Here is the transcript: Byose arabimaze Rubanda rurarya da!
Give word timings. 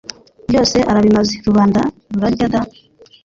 Byose 0.49 0.77
arabimaze 0.89 1.33
Rubanda 1.47 1.81
rurarya 2.11 2.47
da! 2.53 2.61